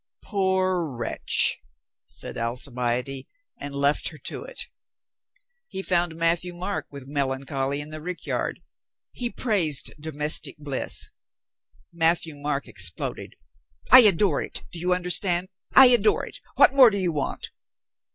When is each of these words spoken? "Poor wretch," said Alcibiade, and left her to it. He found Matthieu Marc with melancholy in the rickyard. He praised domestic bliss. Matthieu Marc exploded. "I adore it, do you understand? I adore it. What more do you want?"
"Poor 0.23 0.83
wretch," 0.97 1.59
said 2.07 2.35
Alcibiade, 2.35 3.27
and 3.59 3.75
left 3.75 4.07
her 4.07 4.17
to 4.17 4.41
it. 4.43 4.63
He 5.67 5.83
found 5.83 6.15
Matthieu 6.15 6.55
Marc 6.55 6.87
with 6.89 7.07
melancholy 7.07 7.81
in 7.81 7.91
the 7.91 8.01
rickyard. 8.01 8.61
He 9.11 9.29
praised 9.29 9.93
domestic 9.99 10.57
bliss. 10.57 11.11
Matthieu 11.93 12.33
Marc 12.33 12.67
exploded. 12.67 13.35
"I 13.91 13.99
adore 13.99 14.41
it, 14.41 14.63
do 14.71 14.79
you 14.79 14.91
understand? 14.91 15.49
I 15.75 15.85
adore 15.89 16.25
it. 16.25 16.41
What 16.55 16.73
more 16.73 16.89
do 16.89 16.97
you 16.97 17.11
want?" 17.13 17.51